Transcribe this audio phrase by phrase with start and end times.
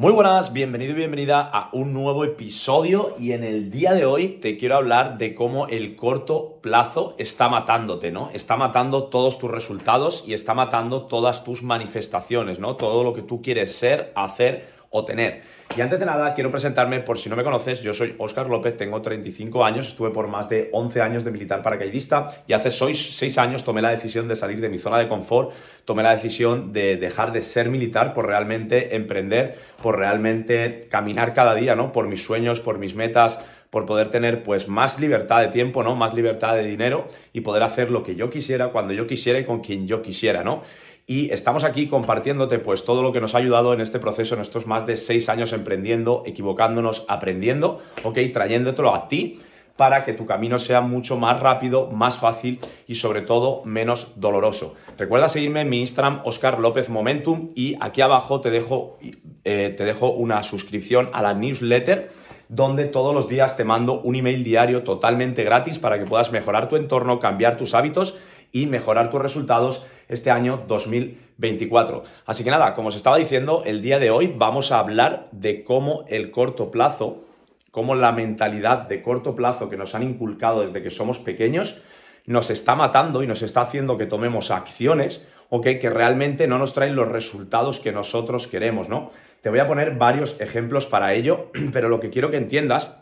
[0.00, 4.28] Muy buenas, bienvenido y bienvenida a un nuevo episodio y en el día de hoy
[4.28, 8.30] te quiero hablar de cómo el corto plazo está matándote, ¿no?
[8.32, 12.76] Está matando todos tus resultados y está matando todas tus manifestaciones, ¿no?
[12.76, 15.42] Todo lo que tú quieres ser, hacer o tener.
[15.76, 18.76] Y antes de nada, quiero presentarme, por si no me conoces, yo soy Óscar López,
[18.76, 23.38] tengo 35 años, estuve por más de 11 años de militar paracaidista y hace 6
[23.38, 25.52] años tomé la decisión de salir de mi zona de confort,
[25.84, 31.54] tomé la decisión de dejar de ser militar por realmente emprender, por realmente caminar cada
[31.54, 31.92] día, ¿no?
[31.92, 33.38] Por mis sueños, por mis metas,
[33.70, 35.94] por poder tener pues más libertad de tiempo, ¿no?
[35.94, 39.44] Más libertad de dinero y poder hacer lo que yo quisiera, cuando yo quisiera y
[39.44, 40.62] con quien yo quisiera, ¿no?
[41.10, 44.42] Y estamos aquí compartiéndote pues todo lo que nos ha ayudado en este proceso, en
[44.42, 49.40] estos más de seis años emprendiendo, equivocándonos, aprendiendo, ok, trayéndotelo a ti
[49.74, 54.76] para que tu camino sea mucho más rápido, más fácil y sobre todo menos doloroso.
[54.96, 58.96] Recuerda seguirme en mi Instagram, Oscar López Momentum, y aquí abajo te dejo,
[59.42, 62.08] eh, te dejo una suscripción a la newsletter
[62.48, 66.68] donde todos los días te mando un email diario totalmente gratis para que puedas mejorar
[66.68, 68.16] tu entorno, cambiar tus hábitos
[68.52, 72.02] y mejorar tus resultados este año 2024.
[72.26, 75.64] Así que nada, como os estaba diciendo, el día de hoy vamos a hablar de
[75.64, 77.24] cómo el corto plazo,
[77.70, 81.80] cómo la mentalidad de corto plazo que nos han inculcado desde que somos pequeños,
[82.26, 85.26] nos está matando y nos está haciendo que tomemos acciones
[85.60, 89.10] que realmente no nos traen los resultados que nosotros queremos, ¿no?
[89.40, 92.96] Te voy a poner varios ejemplos para ello, pero lo que quiero que entiendas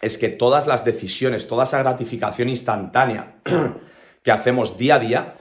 [0.00, 3.36] es que todas las decisiones, toda esa gratificación instantánea
[4.22, 5.34] que hacemos día a día,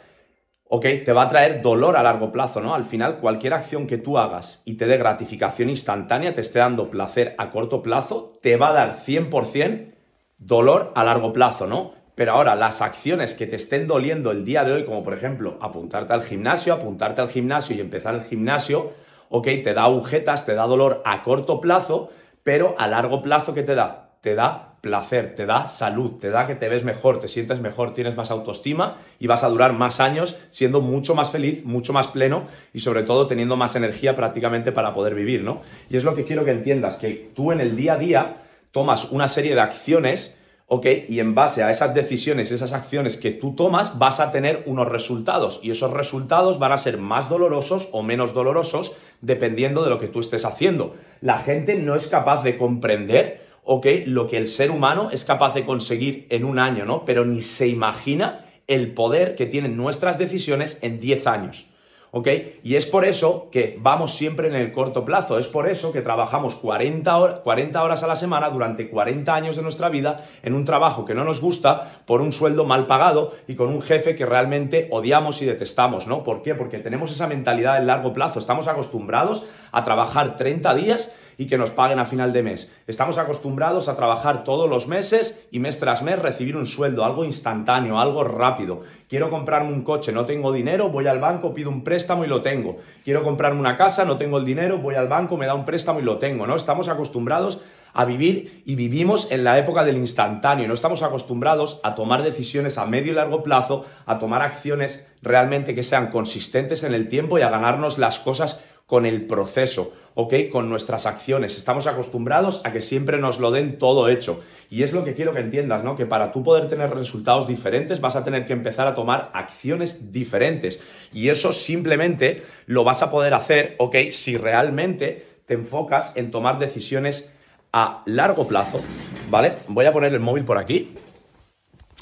[0.74, 2.74] ok, te va a traer dolor a largo plazo, ¿no?
[2.74, 6.90] Al final, cualquier acción que tú hagas y te dé gratificación instantánea, te esté dando
[6.90, 9.94] placer a corto plazo, te va a dar 100%
[10.38, 11.92] dolor a largo plazo, ¿no?
[12.16, 15.58] Pero ahora, las acciones que te estén doliendo el día de hoy, como por ejemplo
[15.60, 18.94] apuntarte al gimnasio, apuntarte al gimnasio y empezar el gimnasio,
[19.28, 22.12] ok, te da agujetas, te da dolor a corto plazo,
[22.44, 24.14] pero a largo plazo, ¿qué te da?
[24.22, 27.94] Te da placer, te da salud, te da que te ves mejor, te sientes mejor,
[27.94, 32.08] tienes más autoestima y vas a durar más años siendo mucho más feliz, mucho más
[32.08, 35.62] pleno y sobre todo teniendo más energía prácticamente para poder vivir, ¿no?
[35.90, 38.38] Y es lo que quiero que entiendas, que tú en el día a día
[38.72, 40.88] tomas una serie de acciones, ¿ok?
[41.08, 44.88] Y en base a esas decisiones, esas acciones que tú tomas, vas a tener unos
[44.88, 50.00] resultados y esos resultados van a ser más dolorosos o menos dolorosos dependiendo de lo
[50.00, 50.96] que tú estés haciendo.
[51.20, 55.54] La gente no es capaz de comprender ok, lo que el ser humano es capaz
[55.54, 57.06] de conseguir en un año, ¿no?
[57.06, 61.68] Pero ni se imagina el poder que tienen nuestras decisiones en 10 años.
[62.14, 62.28] ¿Ok?
[62.62, 66.02] Y es por eso que vamos siempre en el corto plazo, es por eso que
[66.02, 70.66] trabajamos 40, 40 horas a la semana durante 40 años de nuestra vida en un
[70.66, 74.26] trabajo que no nos gusta, por un sueldo mal pagado y con un jefe que
[74.26, 76.26] realmente odiamos y detestamos, ¿no?
[76.26, 76.54] ¿Por qué?
[76.54, 81.58] Porque tenemos esa mentalidad de largo plazo, estamos acostumbrados a trabajar 30 días y que
[81.58, 82.72] nos paguen a final de mes.
[82.86, 87.26] Estamos acostumbrados a trabajar todos los meses y mes tras mes recibir un sueldo, algo
[87.26, 88.84] instantáneo, algo rápido.
[89.10, 92.44] Quiero comprarme un coche, no tengo dinero, voy al banco, pido un préstamo y lo
[92.44, 92.78] tengo.
[93.04, 96.00] Quiero comprarme una casa, no tengo el dinero, voy al banco, me da un préstamo
[96.00, 96.56] y lo tengo, ¿no?
[96.56, 97.60] Estamos acostumbrados
[97.94, 100.68] a vivir y vivimos en la época del instantáneo.
[100.68, 105.74] No estamos acostumbrados a tomar decisiones a medio y largo plazo, a tomar acciones realmente
[105.74, 110.34] que sean consistentes en el tiempo y a ganarnos las cosas con el proceso, ¿ok?
[110.52, 111.58] Con nuestras acciones.
[111.58, 114.44] Estamos acostumbrados a que siempre nos lo den todo hecho.
[114.70, 115.96] Y es lo que quiero que entiendas, ¿no?
[115.96, 120.12] Que para tú poder tener resultados diferentes vas a tener que empezar a tomar acciones
[120.12, 120.80] diferentes.
[121.14, 123.96] Y eso simplemente lo vas a poder hacer, ¿ok?
[124.12, 127.32] Si realmente te enfocas en tomar decisiones
[127.74, 128.82] a largo plazo,
[129.30, 129.54] ¿vale?
[129.68, 130.96] Voy a poner el móvil por aquí.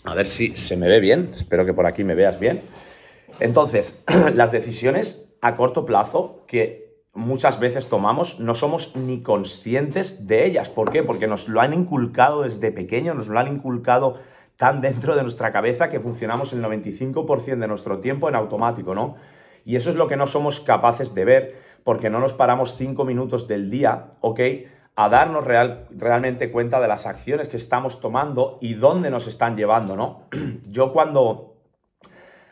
[0.03, 1.31] A ver si se me ve bien.
[1.35, 2.61] Espero que por aquí me veas bien.
[3.39, 4.03] Entonces,
[4.33, 10.69] las decisiones a corto plazo que muchas veces tomamos no somos ni conscientes de ellas.
[10.69, 11.03] ¿Por qué?
[11.03, 14.19] Porque nos lo han inculcado desde pequeño, nos lo han inculcado
[14.57, 19.15] tan dentro de nuestra cabeza que funcionamos el 95% de nuestro tiempo en automático, ¿no?
[19.65, 23.05] Y eso es lo que no somos capaces de ver porque no nos paramos cinco
[23.05, 24.39] minutos del día, ¿ok?
[24.95, 29.55] A darnos real, realmente cuenta de las acciones que estamos tomando y dónde nos están
[29.55, 30.23] llevando, ¿no?
[30.67, 31.49] Yo cuando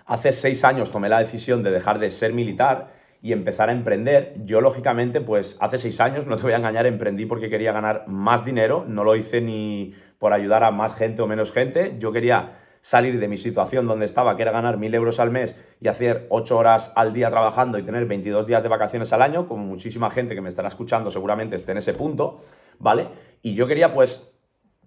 [0.07, 2.93] Hace seis años tomé la decisión de dejar de ser militar
[3.27, 4.35] y empezar a emprender.
[4.45, 8.05] Yo, lógicamente, pues hace seis años, no te voy a engañar, emprendí porque quería ganar
[8.07, 8.85] más dinero.
[8.87, 11.97] No lo hice ni por ayudar a más gente o menos gente.
[11.99, 15.57] Yo quería salir de mi situación donde estaba, que era ganar mil euros al mes
[15.81, 19.45] y hacer ocho horas al día trabajando y tener 22 días de vacaciones al año,
[19.45, 22.39] como muchísima gente que me estará escuchando seguramente esté en ese punto,
[22.79, 23.09] ¿vale?
[23.41, 24.33] Y yo quería pues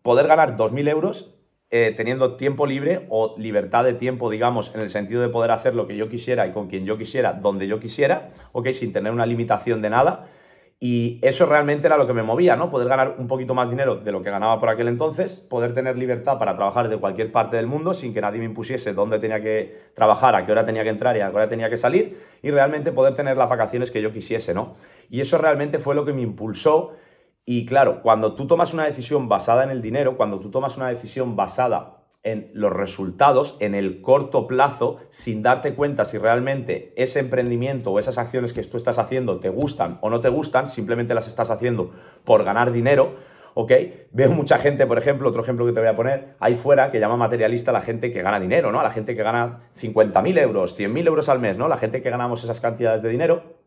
[0.01, 1.35] poder ganar 2.000 euros
[1.71, 5.75] eh, teniendo tiempo libre o libertad de tiempo, digamos, en el sentido de poder hacer
[5.75, 8.71] lo que yo quisiera y con quien yo quisiera, donde yo quisiera, ¿ok?
[8.73, 10.27] Sin tener una limitación de nada.
[10.83, 12.71] Y eso realmente era lo que me movía, ¿no?
[12.71, 15.99] Poder ganar un poquito más dinero de lo que ganaba por aquel entonces, poder tener
[15.99, 19.43] libertad para trabajar desde cualquier parte del mundo sin que nadie me impusiese dónde tenía
[19.43, 22.19] que trabajar, a qué hora tenía que entrar y a qué hora tenía que salir,
[22.43, 24.75] y realmente poder tener las vacaciones que yo quisiese, ¿no?
[25.11, 26.95] Y eso realmente fue lo que me impulsó.
[27.45, 30.89] Y claro, cuando tú tomas una decisión basada en el dinero, cuando tú tomas una
[30.89, 37.21] decisión basada en los resultados en el corto plazo sin darte cuenta si realmente ese
[37.21, 41.15] emprendimiento o esas acciones que tú estás haciendo te gustan o no te gustan, simplemente
[41.15, 41.93] las estás haciendo
[42.25, 43.15] por ganar dinero,
[43.55, 43.73] ¿ok?
[44.13, 47.01] Veo mucha gente, por ejemplo, otro ejemplo que te voy a poner, ahí fuera, que
[47.01, 48.81] llama materialista a la gente que gana dinero, ¿no?
[48.81, 51.69] A la gente que gana 50.000 euros, 100.000 euros al mes, ¿no?
[51.69, 53.60] La gente que ganamos esas cantidades de dinero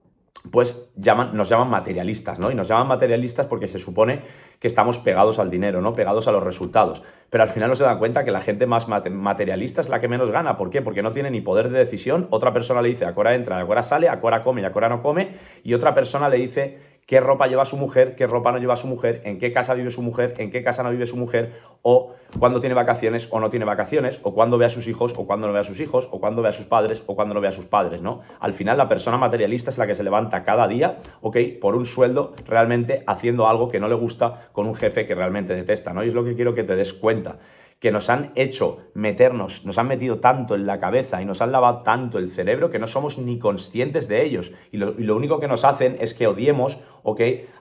[0.52, 2.52] pues llaman, nos llaman materialistas, ¿no?
[2.52, 4.22] Y nos llaman materialistas porque se supone
[4.60, 5.96] que estamos pegados al dinero, ¿no?
[5.96, 7.02] Pegados a los resultados.
[7.30, 10.08] Pero al final no se dan cuenta que la gente más materialista es la que
[10.08, 10.58] menos gana.
[10.58, 10.82] ¿Por qué?
[10.82, 12.28] Porque no tiene ni poder de decisión.
[12.30, 14.72] Otra persona le dice, a hora entra, a hora sale, a hora come y a
[14.74, 15.30] hora no come.
[15.64, 18.88] Y otra persona le dice qué ropa lleva su mujer, qué ropa no lleva su
[18.88, 22.14] mujer, en qué casa vive su mujer, en qué casa no vive su mujer, o
[22.40, 25.48] cuándo tiene vacaciones o no tiene vacaciones, o cuándo ve a sus hijos o cuándo
[25.48, 27.48] no ve a sus hijos, o cuándo ve a sus padres o cuándo no ve
[27.48, 28.22] a sus padres, ¿no?
[28.40, 31.38] Al final la persona materialista es la que se levanta cada día, ¿ok?
[31.60, 35.56] Por un sueldo realmente haciendo algo que no le gusta con un jefe que realmente
[35.56, 36.04] detesta, ¿no?
[36.04, 37.38] Y es lo que quiero que te des cuenta
[37.84, 41.52] que nos han hecho meternos, nos han metido tanto en la cabeza y nos han
[41.52, 44.54] lavado tanto el cerebro que no somos ni conscientes de ellos.
[44.72, 46.80] Y lo, único que nos hacen es que odiemos.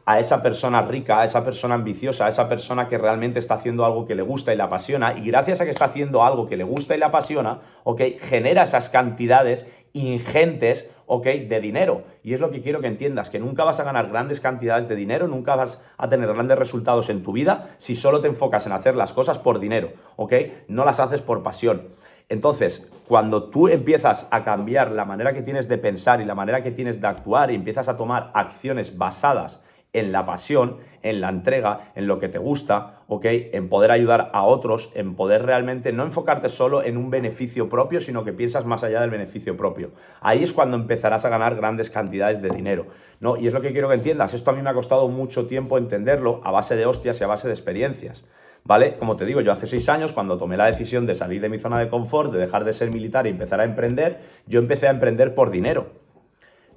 [0.05, 3.85] A esa persona rica, a esa persona ambiciosa, a esa persona que realmente está haciendo
[3.85, 5.19] algo que le gusta y le apasiona.
[5.19, 8.03] Y gracias a que está haciendo algo que le gusta y le apasiona, ¿ok?
[8.21, 11.25] Genera esas cantidades ingentes, ¿ok?
[11.25, 12.05] De dinero.
[12.23, 14.97] Y es lo que quiero que entiendas, que nunca vas a ganar grandes cantidades de
[14.97, 18.73] dinero, nunca vas a tener grandes resultados en tu vida si solo te enfocas en
[18.73, 20.33] hacer las cosas por dinero, ¿ok?
[20.69, 21.89] No las haces por pasión.
[22.29, 26.63] Entonces, cuando tú empiezas a cambiar la manera que tienes de pensar y la manera
[26.63, 29.61] que tienes de actuar y empiezas a tomar acciones basadas
[29.93, 33.27] en la pasión, en la entrega, en lo que te gusta, ¿ok?
[33.27, 38.01] En poder ayudar a otros, en poder realmente no enfocarte solo en un beneficio propio,
[38.01, 39.91] sino que piensas más allá del beneficio propio.
[40.21, 42.87] Ahí es cuando empezarás a ganar grandes cantidades de dinero,
[43.21, 43.37] ¿no?
[43.37, 44.33] Y es lo que quiero que entiendas.
[44.33, 47.27] Esto a mí me ha costado mucho tiempo entenderlo a base de hostias y a
[47.27, 48.25] base de experiencias.
[48.65, 48.97] ¿Vale?
[48.97, 51.59] Como te digo, yo hace seis años, cuando tomé la decisión de salir de mi
[51.59, 54.91] zona de confort, de dejar de ser militar y empezar a emprender, yo empecé a
[54.91, 56.02] emprender por dinero.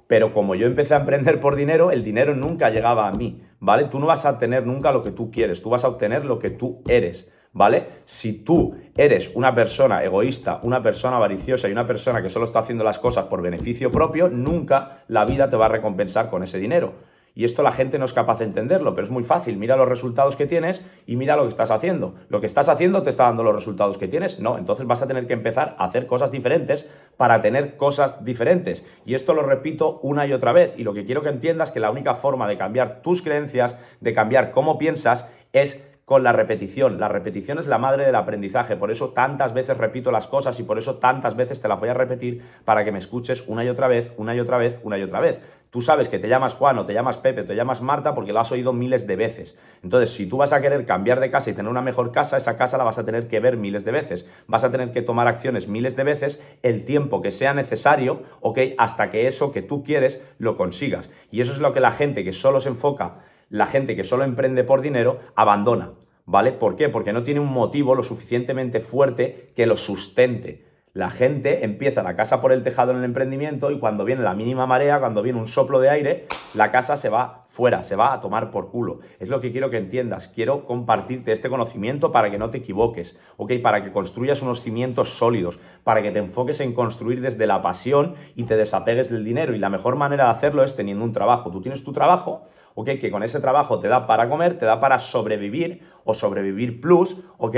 [0.06, 3.84] Pero como yo empecé a emprender por dinero, el dinero nunca llegaba a mí, ¿vale?
[3.84, 6.38] Tú no vas a obtener nunca lo que tú quieres, tú vas a obtener lo
[6.38, 7.86] que tú eres, ¿vale?
[8.04, 12.60] Si tú eres una persona egoísta, una persona avariciosa y una persona que solo está
[12.60, 16.58] haciendo las cosas por beneficio propio, nunca la vida te va a recompensar con ese
[16.58, 17.15] dinero.
[17.36, 19.58] Y esto la gente no es capaz de entenderlo, pero es muy fácil.
[19.58, 22.14] Mira los resultados que tienes y mira lo que estás haciendo.
[22.30, 24.40] ¿Lo que estás haciendo te está dando los resultados que tienes?
[24.40, 26.88] No, entonces vas a tener que empezar a hacer cosas diferentes
[27.18, 28.86] para tener cosas diferentes.
[29.04, 30.78] Y esto lo repito una y otra vez.
[30.78, 33.78] Y lo que quiero que entiendas es que la única forma de cambiar tus creencias,
[34.00, 37.00] de cambiar cómo piensas, es con la repetición.
[37.00, 40.62] La repetición es la madre del aprendizaje, por eso tantas veces repito las cosas y
[40.62, 43.68] por eso tantas veces te las voy a repetir para que me escuches una y
[43.68, 45.40] otra vez, una y otra vez, una y otra vez.
[45.70, 48.32] Tú sabes que te llamas Juan o te llamas Pepe o te llamas Marta porque
[48.32, 49.58] lo has oído miles de veces.
[49.82, 52.56] Entonces, si tú vas a querer cambiar de casa y tener una mejor casa, esa
[52.56, 54.26] casa la vas a tener que ver miles de veces.
[54.46, 58.60] Vas a tener que tomar acciones miles de veces el tiempo que sea necesario, ¿ok?
[58.78, 61.10] Hasta que eso que tú quieres lo consigas.
[61.32, 64.24] Y eso es lo que la gente que solo se enfoca la gente que solo
[64.24, 65.92] emprende por dinero abandona,
[66.24, 66.52] ¿vale?
[66.52, 66.88] ¿Por qué?
[66.88, 70.64] Porque no tiene un motivo lo suficientemente fuerte que lo sustente.
[70.96, 74.32] La gente empieza la casa por el tejado en el emprendimiento y cuando viene la
[74.32, 78.14] mínima marea, cuando viene un soplo de aire, la casa se va fuera, se va
[78.14, 79.00] a tomar por culo.
[79.18, 80.28] Es lo que quiero que entiendas.
[80.28, 83.52] Quiero compartirte este conocimiento para que no te equivoques, ¿ok?
[83.62, 88.14] Para que construyas unos cimientos sólidos, para que te enfoques en construir desde la pasión
[88.34, 89.54] y te desapegues del dinero.
[89.54, 91.50] Y la mejor manera de hacerlo es teniendo un trabajo.
[91.50, 92.46] Tú tienes tu trabajo,
[92.76, 92.90] ¿ok?
[93.00, 97.16] Que con ese trabajo te da para comer, te da para sobrevivir o sobrevivir plus,
[97.38, 97.56] ¿ok?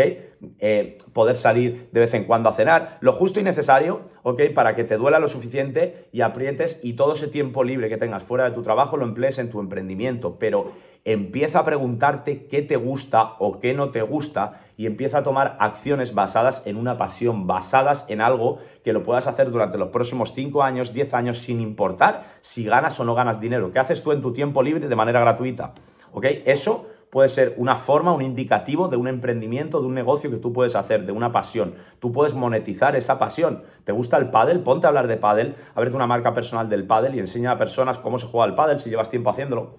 [0.61, 4.43] Eh, poder salir de vez en cuando a cenar, lo justo y necesario, ¿ok?
[4.55, 8.23] Para que te duela lo suficiente y aprietes y todo ese tiempo libre que tengas
[8.23, 10.73] fuera de tu trabajo lo emplees en tu emprendimiento, pero
[11.05, 15.57] empieza a preguntarte qué te gusta o qué no te gusta y empieza a tomar
[15.59, 20.33] acciones basadas en una pasión, basadas en algo que lo puedas hacer durante los próximos
[20.35, 23.73] 5 años, 10 años, sin importar si ganas o no ganas dinero.
[23.73, 25.75] ¿Qué haces tú en tu tiempo libre de manera gratuita?
[26.13, 26.27] ¿Ok?
[26.45, 30.53] Eso puede ser una forma, un indicativo de un emprendimiento, de un negocio que tú
[30.53, 31.75] puedes hacer, de una pasión.
[32.01, 33.63] Tú puedes monetizar esa pasión.
[33.85, 34.61] ¿Te gusta el pádel?
[34.61, 37.99] Ponte a hablar de pádel, ábrete una marca personal del pádel y enseña a personas
[37.99, 39.79] cómo se juega el pádel si llevas tiempo haciéndolo.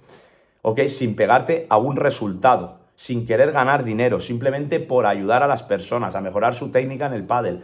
[0.69, 0.81] ¿Ok?
[0.87, 6.13] Sin pegarte a un resultado, sin querer ganar dinero, simplemente por ayudar a las personas
[6.13, 7.63] a mejorar su técnica en el pádel.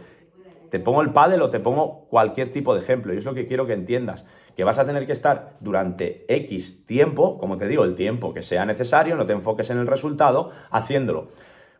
[0.70, 3.14] Te pongo el pádel o te pongo cualquier tipo de ejemplo.
[3.14, 4.24] Y es lo que quiero que entiendas.
[4.56, 8.42] Que vas a tener que estar durante X tiempo, como te digo, el tiempo que
[8.42, 11.28] sea necesario, no te enfoques en el resultado, haciéndolo.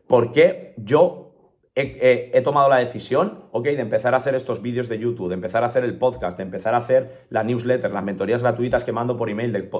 [0.06, 1.25] Porque yo
[1.78, 5.62] he, tomado la decisión, ok, de empezar a hacer estos vídeos de YouTube, de empezar
[5.62, 9.18] a hacer el podcast, de empezar a hacer la newsletter, las mentorías gratuitas que mando
[9.18, 9.70] por email, de,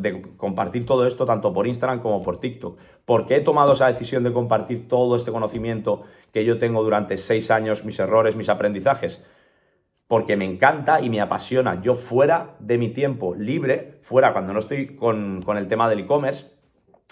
[0.00, 2.76] de, compartir todo esto tanto por Instagram como por TikTok.
[3.04, 7.18] ¿Por qué he tomado esa decisión de compartir todo este conocimiento que yo tengo durante
[7.18, 9.22] seis años, mis errores, mis aprendizajes?
[10.08, 11.80] Porque me encanta y me apasiona.
[11.80, 16.00] Yo fuera de mi tiempo libre, fuera cuando no estoy con, con el tema del
[16.00, 16.53] e-commerce,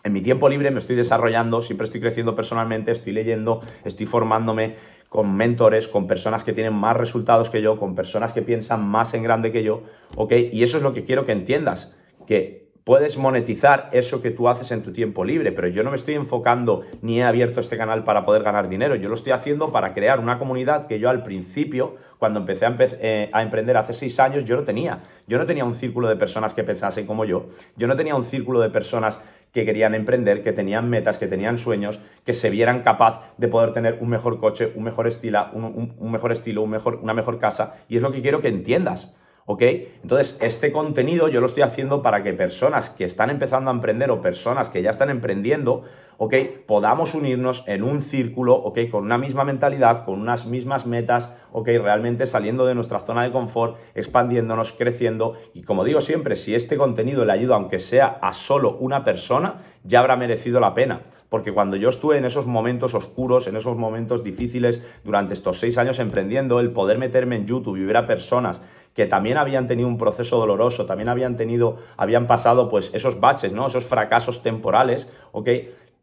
[0.05, 4.75] en mi tiempo libre me estoy desarrollando, siempre estoy creciendo personalmente, estoy leyendo, estoy formándome
[5.09, 9.15] con mentores, con personas que tienen más resultados que yo, con personas que piensan más
[9.15, 9.83] en grande que yo,
[10.17, 10.33] ¿ok?
[10.53, 11.95] Y eso es lo que quiero que entiendas,
[12.27, 15.97] que puedes monetizar eso que tú haces en tu tiempo libre, pero yo no me
[15.97, 19.71] estoy enfocando ni he abierto este canal para poder ganar dinero, yo lo estoy haciendo
[19.71, 23.95] para crear una comunidad que yo al principio, cuando empecé a, eh, a, emprender hace
[23.95, 25.03] seis años, yo no tenía.
[25.27, 28.25] Yo no tenía un círculo de personas que pensasen como yo, yo no tenía un
[28.25, 29.21] círculo de personas
[29.53, 33.73] que querían emprender, que tenían metas, que tenían sueños, que se vieran capaz de poder
[33.73, 37.77] tener un mejor coche, un mejor estilo, un, mejor estilo, un mejor, una mejor casa.
[37.89, 39.15] Y es lo que quiero que entiendas.
[39.45, 39.63] ¿Ok?
[40.03, 44.11] Entonces, este contenido yo lo estoy haciendo para que personas que están empezando a emprender
[44.11, 45.83] o personas que ya están emprendiendo,
[46.19, 46.35] ¿ok?
[46.67, 48.79] Podamos unirnos en un círculo, ¿ok?
[48.91, 51.67] Con una misma mentalidad, con unas mismas metas, ¿ok?
[51.83, 55.37] Realmente saliendo de nuestra zona de confort, expandiéndonos, creciendo.
[55.55, 59.63] Y como digo siempre, si este contenido le ayuda, aunque sea a solo una persona,
[59.83, 61.03] ya habrá merecido la pena.
[61.29, 65.79] Porque cuando yo estuve en esos momentos oscuros, en esos momentos difíciles, durante estos seis
[65.79, 68.61] años emprendiendo, el poder meterme en YouTube y ver a personas
[68.95, 73.53] que también habían tenido un proceso doloroso, también habían tenido, habían pasado pues esos baches,
[73.53, 73.67] ¿no?
[73.67, 75.49] Esos fracasos temporales, ¿ok?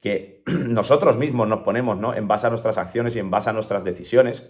[0.02, 2.14] Que nosotros mismos nos ponemos, ¿no?
[2.14, 4.50] En base a nuestras acciones y en base a nuestras decisiones.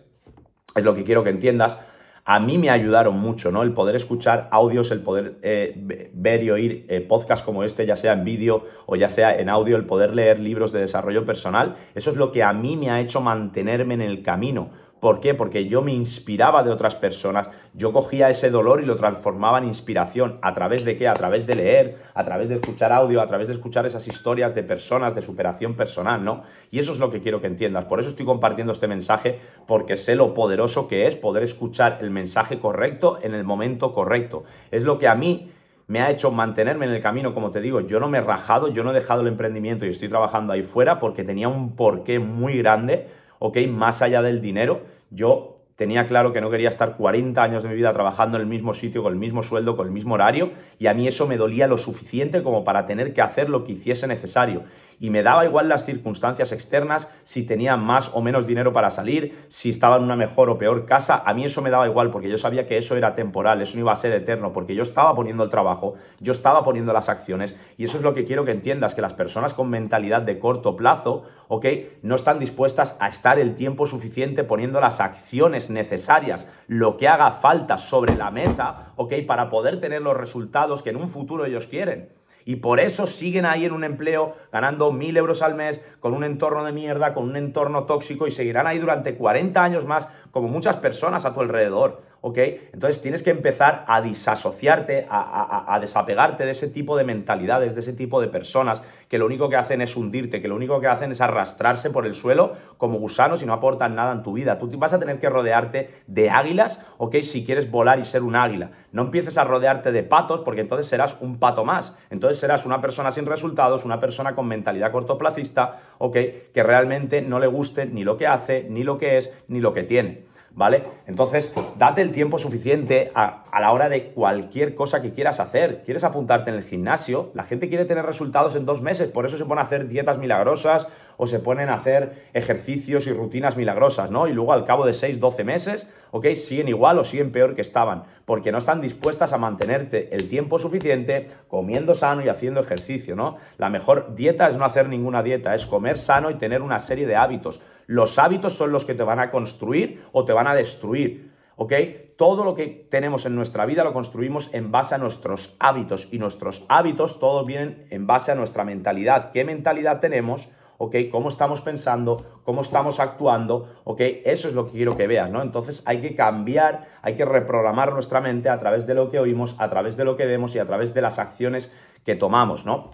[0.75, 1.77] Es lo que quiero que entiendas.
[2.25, 3.63] A mí me ayudaron mucho, ¿no?
[3.63, 5.73] El poder escuchar audios, el poder eh,
[6.13, 9.49] ver y oír eh, podcasts como este, ya sea en vídeo o ya sea en
[9.49, 11.75] audio, el poder leer libros de desarrollo personal.
[11.95, 14.69] Eso es lo que a mí me ha hecho mantenerme en el camino
[14.99, 15.33] ¿Por qué?
[15.33, 19.65] Porque yo me inspiraba de otras personas, yo cogía ese dolor y lo transformaba en
[19.65, 20.39] inspiración.
[20.41, 21.07] ¿A través de qué?
[21.07, 24.53] A través de leer, a través de escuchar audio, a través de escuchar esas historias
[24.53, 26.43] de personas de superación personal, ¿no?
[26.69, 27.85] Y eso es lo que quiero que entiendas.
[27.85, 32.11] Por eso estoy compartiendo este mensaje, porque sé lo poderoso que es poder escuchar el
[32.11, 34.43] mensaje correcto en el momento correcto.
[34.71, 35.51] Es lo que a mí
[35.87, 38.67] me ha hecho mantenerme en el camino, como te digo, yo no me he rajado,
[38.67, 42.19] yo no he dejado el emprendimiento y estoy trabajando ahí fuera porque tenía un porqué
[42.19, 43.07] muy grande
[43.39, 47.69] ok, más allá del dinero, yo tenía claro que no quería estar 40 años de
[47.69, 50.51] mi vida trabajando en el mismo sitio, con el mismo sueldo, con el mismo horario,
[50.77, 53.71] y a mí eso me dolía lo suficiente como para tener que hacer lo que
[53.71, 54.63] hiciese necesario
[54.99, 59.45] y me daba igual las circunstancias externas, si tenía más o menos dinero para salir,
[59.49, 62.29] si estaba en una mejor o peor casa, a mí eso me daba igual porque
[62.29, 65.15] yo sabía que eso era temporal, eso no iba a ser eterno, porque yo estaba
[65.15, 68.51] poniendo el trabajo, yo estaba poniendo las acciones y eso es lo que quiero que
[68.51, 71.65] entiendas, que las personas con mentalidad de corto plazo, ¿ok?
[72.01, 77.31] No están dispuestas a estar el tiempo suficiente poniendo las acciones necesarias, lo que haga
[77.31, 79.13] falta sobre la mesa, ¿ok?
[79.25, 82.18] Para poder tener los resultados que en un futuro ellos quieren.
[82.49, 86.23] Y por eso siguen ahí en un empleo ganando mil euros al mes, con un
[86.23, 90.47] entorno de mierda, con un entorno tóxico y seguirán ahí durante 40 años más, como
[90.47, 92.01] muchas personas a tu alrededor.
[92.21, 92.37] ¿Ok?
[92.73, 97.93] Entonces tienes que empezar a disasociarte, a, desapegarte de ese tipo de mentalidades, de ese
[97.93, 101.11] tipo de personas que lo único que hacen es hundirte, que lo único que hacen
[101.11, 104.57] es arrastrarse por el suelo como gusanos y no aportan nada en tu vida.
[104.57, 107.15] Tú vas a tener que rodearte de águilas, ¿ok?
[107.21, 108.71] Si quieres volar y ser un águila.
[108.91, 111.95] No empieces a rodearte de patos porque entonces serás un pato más.
[112.09, 116.17] Entonces serás una persona sin resultados, una persona con mentalidad cortoplacista, ¿ok?
[116.53, 119.73] Que realmente no le guste ni lo que hace, ni lo que es, ni lo
[119.73, 120.29] que tiene.
[120.51, 120.83] ¿Vale?
[121.07, 125.83] Entonces, date el tiempo suficiente a, la hora de cualquier cosa que quieras hacer.
[125.83, 127.31] ¿Quieres apuntarte en el gimnasio?
[127.33, 130.17] La gente quiere tener resultados en dos meses, por eso se pone a hacer dietas
[130.17, 130.87] milagrosas
[131.21, 134.29] o se ponen a hacer ejercicios y rutinas milagrosas, ¿no?
[134.29, 136.27] Y luego al cabo de 6, 12 meses, ¿ok?
[136.35, 140.59] Siguen igual o siguen peor que estaban, porque no están dispuestas a mantenerte el tiempo
[140.59, 143.35] suficiente comiendo sano y haciendo ejercicio, ¿no?
[143.57, 147.05] La mejor dieta es no hacer ninguna dieta, es comer sano y tener una serie
[147.05, 147.59] de hábitos.
[147.85, 151.33] Los hábitos son los que te van a construir o te van a destruir.
[151.57, 151.73] ¿Ok?
[152.15, 156.17] Todo lo que tenemos en nuestra vida lo construimos en base a nuestros hábitos y
[156.17, 159.31] nuestros hábitos todos vienen en base a nuestra mentalidad.
[159.33, 160.47] ¿Qué mentalidad tenemos?
[160.79, 160.95] ¿Ok?
[161.11, 163.99] Cómo estamos pensando, cómo estamos actuando, ¿ok?
[164.25, 165.41] Eso es lo que quiero que veas, ¿no?
[165.41, 169.55] Entonces hay que cambiar, hay que reprogramar nuestra mente a través de lo que oímos,
[169.59, 171.71] a través de lo que vemos y a través de las acciones
[172.05, 172.91] que tomamos, ¿no?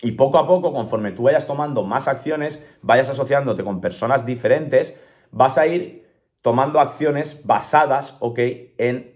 [0.00, 4.96] Y poco a poco, conforme tú vayas tomando más acciones, vayas asociándote con personas diferentes,
[5.32, 6.06] vas a ir
[6.40, 8.38] tomando acciones basadas, ok,
[8.78, 9.13] en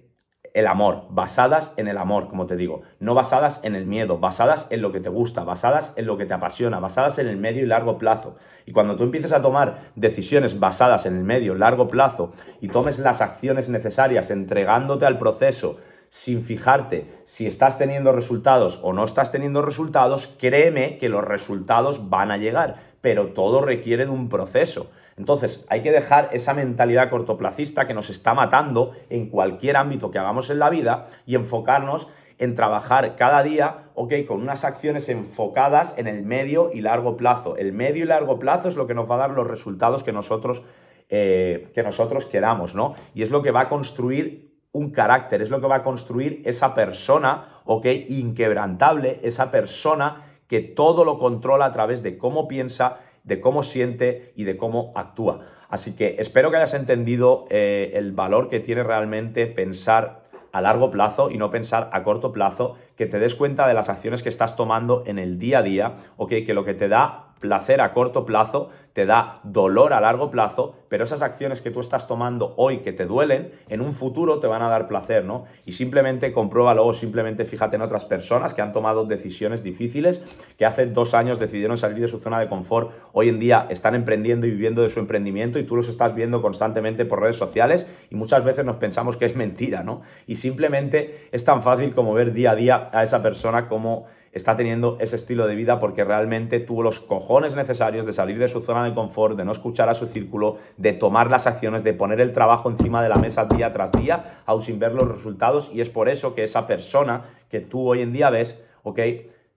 [0.55, 4.67] el amor, basadas en el amor, como te digo, no basadas en el miedo, basadas
[4.71, 7.63] en lo que te gusta, basadas en lo que te apasiona, basadas en el medio
[7.63, 8.37] y largo plazo.
[8.67, 12.99] Y cuando tú empieces a tomar decisiones basadas en el medio largo plazo y tomes
[12.99, 15.79] las acciones necesarias entregándote al proceso
[16.11, 22.09] sin fijarte si estás teniendo resultados o no estás teniendo resultados, créeme que los resultados
[22.09, 24.91] van a llegar, pero todo requiere de un proceso.
[25.19, 30.19] Entonces, hay que dejar esa mentalidad cortoplacista que nos está matando en cualquier ámbito que
[30.19, 32.09] hagamos en la vida y enfocarnos
[32.39, 37.57] en trabajar cada día, ok, con unas acciones enfocadas en el medio y largo plazo.
[37.57, 40.13] El medio y largo plazo es lo que nos va a dar los resultados que
[40.13, 40.63] nosotros,
[41.09, 42.95] eh, que nosotros queramos, ¿no?
[43.13, 46.43] Y es lo que va a construir un carácter, es lo que va a construir
[46.45, 52.99] esa persona, ok, inquebrantable, esa persona que todo lo controla a través de cómo piensa,
[53.25, 55.41] de cómo siente y de cómo actúa.
[55.69, 60.91] Así que espero que hayas entendido eh, el valor que tiene realmente pensar a largo
[60.91, 64.29] plazo y no pensar a corto plazo, que te des cuenta de las acciones que
[64.29, 67.93] estás tomando en el día a día, ok, que lo que te da placer a
[67.93, 72.55] corto plazo, te da dolor a largo plazo, pero esas acciones que tú estás tomando
[72.57, 75.45] hoy que te duelen, en un futuro te van a dar placer, ¿no?
[75.65, 80.21] Y simplemente compruébalo o simplemente fíjate en otras personas que han tomado decisiones difíciles,
[80.57, 83.95] que hace dos años decidieron salir de su zona de confort, hoy en día están
[83.95, 87.87] emprendiendo y viviendo de su emprendimiento y tú los estás viendo constantemente por redes sociales
[88.11, 90.03] y muchas veces nos pensamos que es mentira, ¿no?
[90.27, 94.57] Y simplemente es tan fácil como ver día a día a esa persona como está
[94.57, 98.61] teniendo ese estilo de vida porque realmente tuvo los cojones necesarios de salir de su
[98.61, 102.21] zona de confort, de no escuchar a su círculo, de tomar las acciones, de poner
[102.21, 105.71] el trabajo encima de la mesa día tras día, aún sin ver los resultados.
[105.73, 109.01] Y es por eso que esa persona que tú hoy en día ves, ¿ok?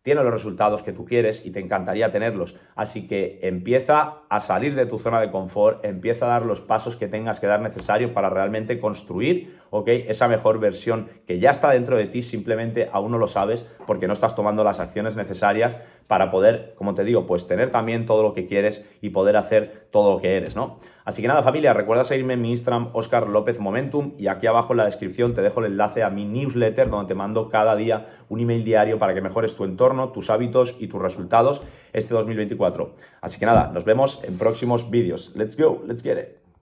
[0.04, 2.56] tiene los resultados que tú quieres y te encantaría tenerlos.
[2.76, 6.96] Así que empieza a salir de tu zona de confort, empieza a dar los pasos
[6.96, 11.98] que tengas que dar necesario para realmente construir esa mejor versión que ya está dentro
[11.98, 16.30] de ti, simplemente aún no lo sabes porque no estás tomando las acciones necesarias para
[16.30, 20.14] poder, como te digo, pues tener también todo lo que quieres y poder hacer todo
[20.14, 20.80] lo que eres, ¿no?
[21.06, 24.74] Así que nada, familia, recuerda seguirme en mi Instagram, Oscar López Momentum, y aquí abajo
[24.74, 28.10] en la descripción te dejo el enlace a mi newsletter, donde te mando cada día
[28.28, 31.62] un email diario para que mejores tu entorno, tus hábitos y tus resultados
[31.94, 32.94] este 2024.
[33.22, 35.32] Así que nada, nos vemos en próximos vídeos.
[35.36, 36.41] Let's go, let's get it.